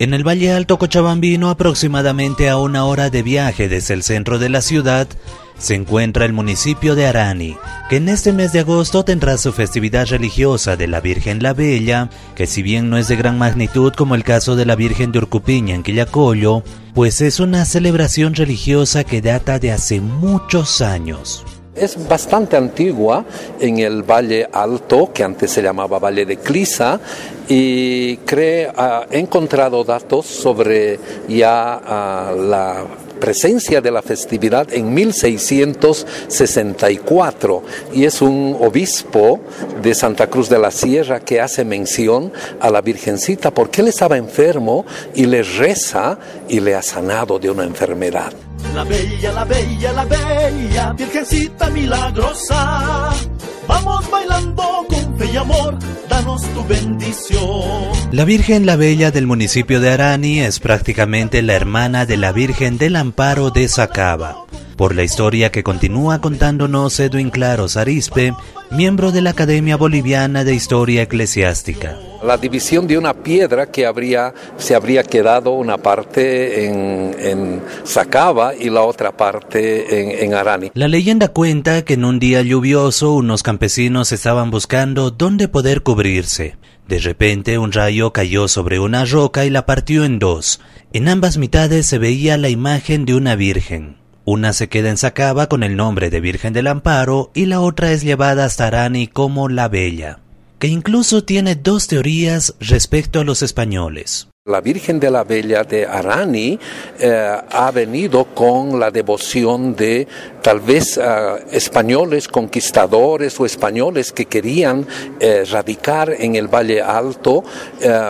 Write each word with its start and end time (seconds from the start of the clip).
En 0.00 0.14
el 0.14 0.26
Valle 0.26 0.50
Alto 0.50 0.78
Cochabambino, 0.78 1.50
aproximadamente 1.50 2.48
a 2.48 2.56
una 2.56 2.86
hora 2.86 3.10
de 3.10 3.22
viaje 3.22 3.68
desde 3.68 3.92
el 3.92 4.02
centro 4.02 4.38
de 4.38 4.48
la 4.48 4.62
ciudad, 4.62 5.06
se 5.58 5.74
encuentra 5.74 6.24
el 6.24 6.32
municipio 6.32 6.94
de 6.94 7.06
Arani, 7.06 7.58
que 7.90 7.96
en 7.96 8.08
este 8.08 8.32
mes 8.32 8.54
de 8.54 8.60
agosto 8.60 9.04
tendrá 9.04 9.36
su 9.36 9.52
festividad 9.52 10.06
religiosa 10.06 10.78
de 10.78 10.86
la 10.86 11.02
Virgen 11.02 11.42
la 11.42 11.52
Bella, 11.52 12.08
que 12.34 12.46
si 12.46 12.62
bien 12.62 12.88
no 12.88 12.96
es 12.96 13.08
de 13.08 13.16
gran 13.16 13.36
magnitud 13.36 13.92
como 13.92 14.14
el 14.14 14.24
caso 14.24 14.56
de 14.56 14.64
la 14.64 14.74
Virgen 14.74 15.12
de 15.12 15.18
Urcupiña 15.18 15.74
en 15.74 15.82
Quillacollo, 15.82 16.62
pues 16.94 17.20
es 17.20 17.38
una 17.38 17.66
celebración 17.66 18.34
religiosa 18.34 19.04
que 19.04 19.20
data 19.20 19.58
de 19.58 19.70
hace 19.70 20.00
muchos 20.00 20.80
años. 20.80 21.44
Es 21.74 22.08
bastante 22.08 22.56
antigua 22.56 23.24
en 23.60 23.78
el 23.78 24.02
Valle 24.02 24.48
Alto, 24.52 25.12
que 25.12 25.22
antes 25.22 25.52
se 25.52 25.62
llamaba 25.62 26.00
Valle 26.00 26.26
de 26.26 26.38
Clisa, 26.38 26.98
y 27.48 28.16
cree, 28.18 28.68
ha 28.76 29.06
encontrado 29.10 29.84
datos 29.84 30.26
sobre 30.26 30.98
ya 31.28 31.80
ah, 31.84 32.34
la 32.36 32.84
presencia 33.20 33.80
de 33.80 33.92
la 33.92 34.02
festividad 34.02 34.72
en 34.72 34.92
1664 34.92 37.62
y 37.92 38.04
es 38.04 38.20
un 38.22 38.56
obispo 38.60 39.38
de 39.82 39.94
Santa 39.94 40.26
Cruz 40.28 40.48
de 40.48 40.58
la 40.58 40.72
Sierra 40.72 41.20
que 41.20 41.40
hace 41.40 41.64
mención 41.64 42.32
a 42.58 42.70
la 42.70 42.80
Virgencita 42.80 43.52
porque 43.52 43.82
él 43.82 43.88
estaba 43.88 44.16
enfermo 44.16 44.86
y 45.14 45.26
le 45.26 45.42
reza 45.42 46.18
y 46.48 46.60
le 46.60 46.74
ha 46.74 46.80
sanado 46.82 47.38
de 47.38 47.50
una 47.50 47.64
enfermedad. 47.64 48.32
La 48.80 48.86
bella, 48.86 49.32
la 49.32 49.44
bella, 49.44 49.92
la 49.92 50.04
bella, 50.06 50.92
Virgencita 50.94 51.68
milagrosa, 51.68 53.10
vamos 53.68 54.10
bailando 54.10 54.86
con 54.88 55.18
fe 55.18 55.28
y 55.34 55.36
amor, 55.36 55.78
danos 56.08 56.42
tu 56.54 56.64
bendición. 56.64 57.90
La 58.10 58.24
Virgen 58.24 58.64
la 58.64 58.76
Bella 58.76 59.10
del 59.10 59.26
municipio 59.26 59.80
de 59.80 59.90
Arani 59.90 60.40
es 60.40 60.60
prácticamente 60.60 61.42
la 61.42 61.52
hermana 61.52 62.06
de 62.06 62.16
la 62.16 62.32
Virgen 62.32 62.78
del 62.78 62.96
Amparo 62.96 63.50
de 63.50 63.68
Sacaba. 63.68 64.46
Por 64.78 64.94
la 64.94 65.02
historia 65.02 65.52
que 65.52 65.62
continúa 65.62 66.22
contándonos 66.22 66.98
Edwin 67.00 67.28
Claros 67.28 67.76
Arispe, 67.76 68.32
miembro 68.70 69.12
de 69.12 69.20
la 69.20 69.30
Academia 69.30 69.76
Boliviana 69.76 70.42
de 70.42 70.54
Historia 70.54 71.02
Eclesiástica 71.02 71.98
la 72.22 72.36
división 72.36 72.86
de 72.86 72.98
una 72.98 73.14
piedra 73.14 73.66
que 73.66 73.86
habría, 73.86 74.34
se 74.56 74.74
habría 74.74 75.02
quedado 75.02 75.52
una 75.52 75.78
parte 75.78 76.66
en, 76.66 77.16
en 77.18 77.62
Sacaba 77.84 78.54
y 78.54 78.70
la 78.70 78.82
otra 78.82 79.16
parte 79.16 80.00
en, 80.00 80.24
en, 80.24 80.34
Arani. 80.34 80.70
La 80.74 80.88
leyenda 80.88 81.28
cuenta 81.28 81.82
que 81.82 81.94
en 81.94 82.04
un 82.04 82.18
día 82.18 82.42
lluvioso 82.42 83.12
unos 83.12 83.42
campesinos 83.42 84.12
estaban 84.12 84.50
buscando 84.50 85.10
dónde 85.10 85.48
poder 85.48 85.82
cubrirse. 85.82 86.56
De 86.88 86.98
repente 86.98 87.58
un 87.58 87.72
rayo 87.72 88.12
cayó 88.12 88.48
sobre 88.48 88.80
una 88.80 89.04
roca 89.04 89.44
y 89.44 89.50
la 89.50 89.64
partió 89.64 90.04
en 90.04 90.18
dos. 90.18 90.60
En 90.92 91.08
ambas 91.08 91.38
mitades 91.38 91.86
se 91.86 91.98
veía 91.98 92.36
la 92.36 92.48
imagen 92.48 93.04
de 93.04 93.14
una 93.14 93.36
virgen. 93.36 93.96
Una 94.24 94.52
se 94.52 94.68
queda 94.68 94.90
en 94.90 94.96
Sacaba 94.96 95.48
con 95.48 95.62
el 95.62 95.76
nombre 95.76 96.10
de 96.10 96.20
Virgen 96.20 96.52
del 96.52 96.66
Amparo 96.66 97.30
y 97.34 97.46
la 97.46 97.60
otra 97.60 97.90
es 97.92 98.02
llevada 98.02 98.44
hasta 98.44 98.66
Arani 98.66 99.06
como 99.06 99.48
la 99.48 99.68
Bella 99.68 100.18
que 100.60 100.68
incluso 100.68 101.24
tiene 101.24 101.56
dos 101.56 101.88
teorías 101.88 102.54
respecto 102.60 103.18
a 103.18 103.24
los 103.24 103.42
españoles. 103.42 104.28
La 104.44 104.60
Virgen 104.60 105.00
de 105.00 105.10
la 105.10 105.24
Bella 105.24 105.64
de 105.64 105.86
Arani 105.86 106.58
eh, 106.98 107.36
ha 107.50 107.70
venido 107.70 108.24
con 108.26 108.78
la 108.78 108.90
devoción 108.90 109.74
de 109.74 110.06
tal 110.42 110.60
vez 110.60 110.98
eh, 110.98 111.02
españoles 111.52 112.28
conquistadores 112.28 113.40
o 113.40 113.46
españoles 113.46 114.12
que 114.12 114.26
querían 114.26 114.86
eh, 115.18 115.44
radicar 115.50 116.14
en 116.18 116.36
el 116.36 116.48
Valle 116.48 116.82
Alto, 116.82 117.42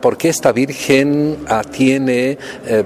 porque 0.00 0.28
esta 0.28 0.52
Virgen 0.52 1.38
ah, 1.48 1.62
tiene 1.62 2.38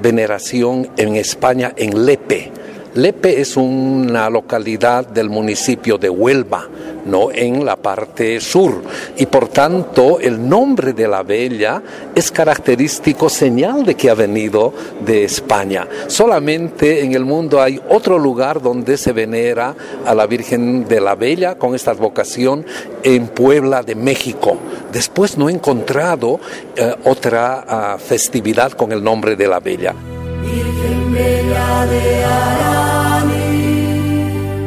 veneración 0.02 0.90
en 0.96 1.16
España 1.16 1.72
en 1.76 2.04
Lepe. 2.04 2.65
Lepe 2.96 3.42
es 3.42 3.58
una 3.58 4.30
localidad 4.30 5.06
del 5.06 5.28
municipio 5.28 5.98
de 5.98 6.08
Huelva, 6.08 6.66
no 7.04 7.30
en 7.30 7.62
la 7.62 7.76
parte 7.76 8.40
sur, 8.40 8.82
y 9.18 9.26
por 9.26 9.48
tanto 9.48 10.18
el 10.18 10.48
nombre 10.48 10.94
de 10.94 11.06
la 11.06 11.22
Bella 11.22 11.82
es 12.14 12.30
característico 12.30 13.28
señal 13.28 13.84
de 13.84 13.96
que 13.96 14.08
ha 14.08 14.14
venido 14.14 14.72
de 15.04 15.24
España. 15.24 15.86
Solamente 16.06 17.04
en 17.04 17.12
el 17.12 17.26
mundo 17.26 17.60
hay 17.60 17.78
otro 17.90 18.18
lugar 18.18 18.62
donde 18.62 18.96
se 18.96 19.12
venera 19.12 19.74
a 20.06 20.14
la 20.14 20.26
Virgen 20.26 20.88
de 20.88 21.02
la 21.02 21.14
Bella 21.14 21.58
con 21.58 21.74
esta 21.74 21.92
vocación 21.92 22.64
en 23.02 23.28
Puebla 23.28 23.82
de 23.82 23.94
México. 23.94 24.56
Después 24.90 25.36
no 25.36 25.50
he 25.50 25.52
encontrado 25.52 26.40
eh, 26.74 26.94
otra 27.04 27.64
ah, 27.68 27.98
festividad 27.98 28.72
con 28.72 28.90
el 28.90 29.04
nombre 29.04 29.36
de 29.36 29.48
la 29.48 29.60
Bella. 29.60 29.94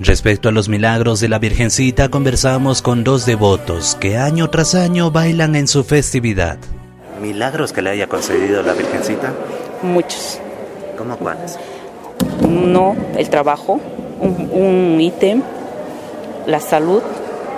Respecto 0.10 0.50
a 0.50 0.52
los 0.52 0.70
milagros 0.70 1.20
de 1.20 1.30
la 1.30 1.38
Virgencita, 1.38 2.10
conversamos 2.10 2.82
con 2.82 3.04
dos 3.04 3.28
devotos 3.28 3.96
que 4.00 4.18
año 4.18 4.50
tras 4.50 4.74
año 4.74 5.12
bailan 5.12 5.56
en 5.56 5.68
su 5.68 5.84
festividad. 5.84 6.58
¿Milagros 7.22 7.74
que 7.74 7.84
le 7.84 7.92
haya 7.92 8.08
concedido 8.08 8.64
la 8.64 8.74
Virgencita? 8.74 9.32
Muchos. 9.84 10.40
¿Cómo 10.98 11.16
cuáles? 11.16 11.60
No, 12.42 12.96
el 13.16 13.30
trabajo, 13.30 13.80
un, 14.20 14.50
un 14.52 15.00
ítem, 15.00 15.44
la 16.48 16.60
salud, 16.60 17.04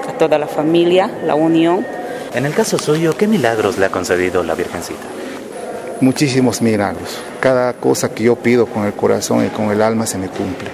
a 0.09 0.11
toda 0.17 0.37
la 0.37 0.47
familia, 0.47 1.09
la 1.25 1.35
unión. 1.35 1.85
En 2.33 2.45
el 2.45 2.53
caso 2.53 2.77
suyo, 2.77 3.15
¿qué 3.17 3.27
milagros 3.27 3.77
le 3.77 3.85
ha 3.85 3.91
concedido 3.91 4.43
la 4.43 4.55
Virgencita? 4.55 5.20
Muchísimos 6.01 6.61
milagros. 6.61 7.19
Cada 7.39 7.73
cosa 7.73 8.09
que 8.13 8.23
yo 8.23 8.35
pido 8.35 8.65
con 8.65 8.85
el 8.85 8.93
corazón 8.93 9.45
y 9.45 9.49
con 9.49 9.71
el 9.71 9.81
alma 9.81 10.05
se 10.05 10.17
me 10.17 10.27
cumple. 10.27 10.69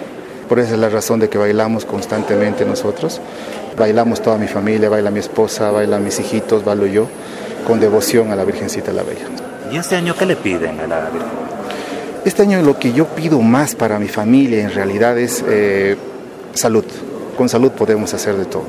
Por 0.50 0.60
esa 0.60 0.74
es 0.74 0.80
la 0.80 0.90
razón 0.90 1.20
de 1.20 1.30
que 1.30 1.38
bailamos 1.38 1.86
constantemente 1.86 2.66
nosotros. 2.66 3.20
Bailamos 3.78 4.22
toda 4.22 4.38
mi 4.38 4.48
familia, 4.48 4.90
baila 4.90 5.12
mi 5.12 5.20
esposa, 5.20 5.70
baila 5.72 6.00
mis 6.00 6.20
hijitos, 6.20 6.64
bailo 6.64 6.88
yo, 6.88 7.08
con 7.68 7.80
devoción 7.80 8.32
a 8.32 8.36
la 8.36 8.46
Virgencita 8.46 8.94
la 8.94 9.04
Bella. 9.04 9.28
¿Y 9.72 9.78
este 9.78 9.96
año 9.98 10.16
qué 10.18 10.26
le 10.26 10.38
piden 10.38 10.80
a 10.80 10.88
la 10.88 11.10
Virgen? 11.10 11.48
Este 12.24 12.42
año 12.42 12.62
lo 12.62 12.80
que 12.80 12.94
yo 12.94 13.06
pido 13.08 13.42
más 13.42 13.76
para 13.76 14.00
mi 14.00 14.08
familia 14.08 14.64
en 14.64 14.72
realidad 14.72 15.18
es 15.18 15.44
eh, 15.48 15.98
salud. 16.54 16.86
Con 17.38 17.50
salud 17.50 17.72
podemos 17.72 18.14
hacer 18.14 18.36
de 18.36 18.46
todo. 18.46 18.66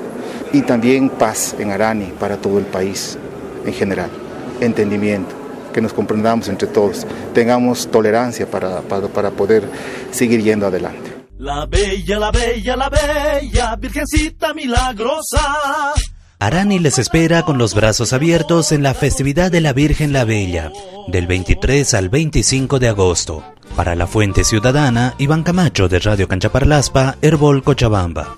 Y 0.52 0.62
también 0.62 1.08
paz 1.08 1.54
en 1.58 1.70
Arani 1.70 2.12
para 2.18 2.36
todo 2.36 2.58
el 2.58 2.64
país 2.64 3.16
en 3.64 3.72
general. 3.72 4.10
Entendimiento 4.60 5.37
que 5.78 5.82
nos 5.82 5.92
comprendamos 5.92 6.48
entre 6.48 6.66
todos, 6.66 7.06
tengamos 7.32 7.88
tolerancia 7.88 8.50
para, 8.50 8.80
para, 8.80 9.06
para 9.06 9.30
poder 9.30 9.62
seguir 10.10 10.42
yendo 10.42 10.66
adelante. 10.66 11.14
La 11.38 11.66
bella, 11.66 12.18
la 12.18 12.32
bella, 12.32 12.74
la 12.74 12.88
bella, 12.88 13.76
Virgencita 13.76 14.52
milagrosa. 14.54 15.94
Arani 16.40 16.80
les 16.80 16.98
espera 16.98 17.44
con 17.44 17.58
los 17.58 17.76
brazos 17.76 18.12
abiertos 18.12 18.72
en 18.72 18.82
la 18.82 18.92
festividad 18.92 19.52
de 19.52 19.60
la 19.60 19.72
Virgen 19.72 20.12
la 20.12 20.24
Bella, 20.24 20.72
del 21.06 21.28
23 21.28 21.94
al 21.94 22.08
25 22.08 22.80
de 22.80 22.88
agosto. 22.88 23.44
Para 23.76 23.94
la 23.94 24.08
Fuente 24.08 24.42
Ciudadana, 24.42 25.14
Iván 25.18 25.44
Camacho 25.44 25.88
de 25.88 26.00
Radio 26.00 26.26
Canchaparlaspa, 26.26 27.18
Herbol 27.22 27.62
Cochabamba. 27.62 28.37